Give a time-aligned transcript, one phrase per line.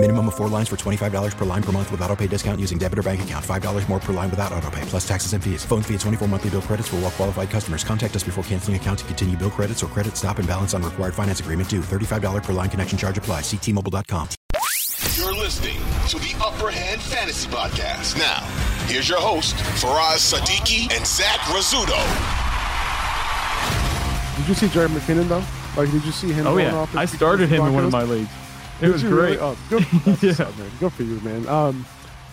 [0.00, 2.78] Minimum of four lines for $25 per line per month with auto pay discount using
[2.78, 3.44] debit or bank account.
[3.44, 5.64] $5 more per line without auto pay, plus taxes and fees.
[5.64, 7.82] Phone fee at 24 monthly bill credits for all well qualified customers.
[7.82, 10.84] Contact us before canceling account to continue bill credits or credit stop and balance on
[10.84, 11.80] required finance agreement due.
[11.80, 13.40] $35 per line connection charge apply.
[13.40, 14.28] Ctmobile.com.
[15.16, 18.16] You're listening to the Upper Hand Fantasy Podcast.
[18.18, 18.46] Now,
[18.86, 21.98] here's your host, Faraz Sadiki and Zach Rizzuto.
[24.36, 25.44] Did you see Jerry McKinnon though?
[25.76, 26.46] Like, did you see him?
[26.46, 28.30] Oh going yeah, off I started him in one of my leagues.
[28.80, 29.12] It was great.
[29.12, 29.38] really?
[29.40, 29.86] Oh, good,
[30.22, 30.50] Yeah.
[30.58, 30.70] man.
[30.80, 31.46] Good for you, man.
[31.48, 31.84] Um,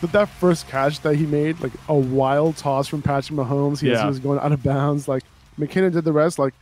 [0.00, 3.88] but that first catch that he made, like a wild toss from Patrick Mahomes, he,
[3.88, 4.02] was, Yeah.
[4.02, 5.08] he was going out of bounds.
[5.08, 5.24] Like
[5.58, 6.38] McKinnon did the rest.
[6.38, 6.54] Like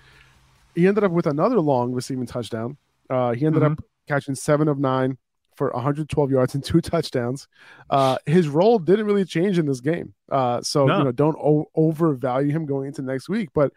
[0.75, 2.77] he ended up with another long receiving touchdown.
[3.11, 3.73] Uh, he ended Mm-hmm.
[3.73, 5.19] up catching seven of nine
[5.57, 7.49] for 112 yards and two touchdowns.
[7.91, 10.15] Uh, his role didn't really change in this game.
[10.31, 10.99] Uh, so No.
[10.99, 13.51] you know, don't o- overvalue him going into next week.
[13.55, 13.73] But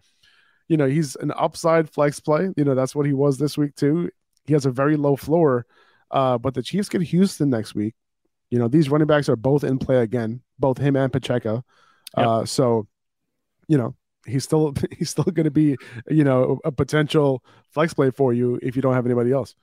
[0.70, 2.50] you know, he's an upside flex play.
[2.56, 4.10] You know, that's what he was this week too.
[4.46, 5.66] He has a very low floor.
[6.12, 7.96] Uh, but the Chiefs get Houston next week.
[8.52, 11.64] You know, these running backs are both in play again, both him and Pacheco.
[12.16, 12.88] Uh, so,
[13.68, 15.78] you know, he's still he's still going to be,
[16.10, 19.56] you know, a potential flex play for you if you don't have anybody else.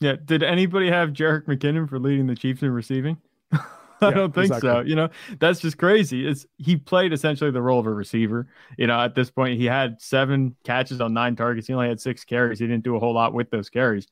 [0.00, 0.16] Yeah.
[0.22, 3.18] Did anybody have Jerick McKinnon for leading the Chiefs in receiving?
[3.52, 4.80] I Yeah, don't think so.
[4.80, 6.26] You know, that's just crazy.
[6.26, 8.46] It's he played essentially the role of a receiver.
[8.76, 11.66] You know, at this point, he had seven catches on nine targets.
[11.66, 12.58] He only had six carries.
[12.58, 14.06] He didn't do a whole lot with those carries,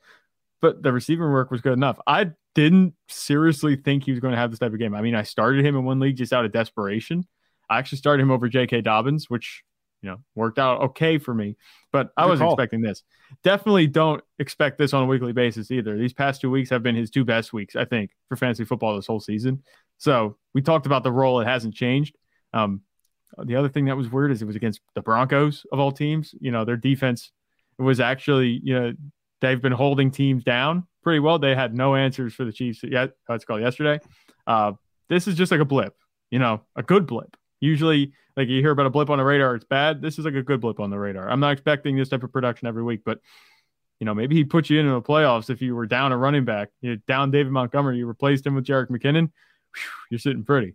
[0.64, 1.98] but the receiving work was good enough.
[2.06, 4.94] I didn't seriously think he was going to have this type of game.
[4.94, 7.26] I mean, I started him in one league just out of desperation.
[7.68, 8.80] I actually started him over J.K.
[8.80, 9.62] Dobbins, which
[10.00, 11.58] you know worked out okay for me,
[11.92, 13.02] but I wasn't expecting this.
[13.42, 15.98] Definitely don't expect this on a weekly basis either.
[15.98, 18.96] These past two weeks have been his two best weeks, I think, for fantasy football
[18.96, 19.62] this whole season.
[19.98, 22.16] So we talked about the role; it hasn't changed.
[22.54, 22.80] Um,
[23.36, 26.34] the other thing that was weird is it was against the Broncos of all teams.
[26.40, 27.32] You know, their defense
[27.78, 28.92] was actually, you know,
[29.44, 31.38] they've been holding teams down pretty well.
[31.38, 33.12] They had no answers for the Chiefs yet.
[33.26, 34.00] Called yesterday.
[34.46, 34.72] Uh,
[35.08, 35.94] this is just like a blip,
[36.30, 37.36] you know, a good blip.
[37.60, 40.02] Usually, like you hear about a blip on the radar, it's bad.
[40.02, 41.28] This is like a good blip on the radar.
[41.28, 43.20] I'm not expecting this type of production every week, but
[44.00, 46.44] you know, maybe he'd put you into the playoffs if you were down a running
[46.44, 46.70] back.
[46.80, 49.30] You're down David Montgomery, you replaced him with Jerick McKinnon.
[49.74, 50.74] Whew, you're sitting pretty.